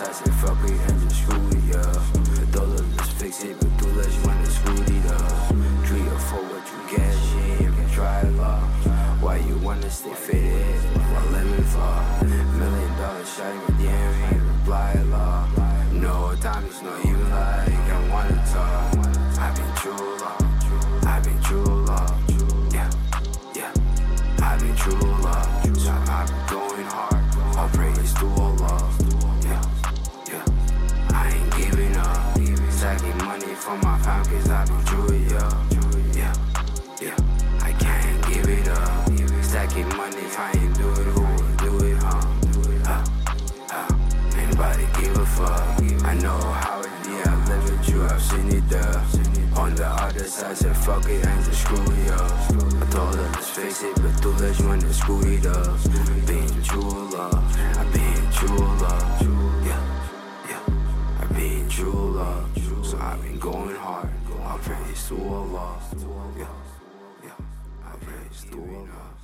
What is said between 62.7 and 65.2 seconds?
so I've been going hard. I praise to